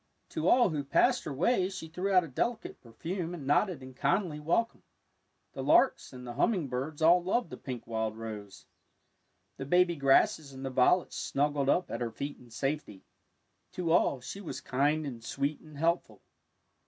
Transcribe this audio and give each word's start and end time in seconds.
To 0.29 0.47
all 0.49 0.71
who 0.71 0.83
passed 0.83 1.25
her 1.25 1.31
way 1.31 1.69
she 1.69 1.87
threw 1.87 2.11
out 2.11 2.23
a 2.23 2.27
delicate 2.27 2.81
perfume 2.81 3.35
and 3.35 3.45
nodded 3.45 3.83
in 3.83 3.93
kindly 3.93 4.39
welcome. 4.39 4.81
The 5.53 5.61
larks 5.63 6.11
and 6.11 6.25
the 6.25 6.33
humming 6.33 6.69
birds 6.69 7.03
all 7.03 7.23
loved 7.23 7.51
the 7.51 7.57
pink 7.57 7.85
wild 7.85 8.17
rose. 8.17 8.65
The 9.57 9.65
baby 9.67 9.95
grasses 9.95 10.53
and 10.53 10.65
the 10.65 10.71
violets 10.71 11.17
snuggled 11.17 11.69
up 11.69 11.91
at 11.91 12.01
her 12.01 12.09
feet 12.09 12.39
in 12.39 12.49
safety. 12.49 13.03
To 13.73 13.91
all 13.91 14.19
she 14.21 14.41
was 14.41 14.59
kind 14.59 15.05
and 15.05 15.23
sweet 15.23 15.59
and 15.61 15.77
helpful. 15.77 16.23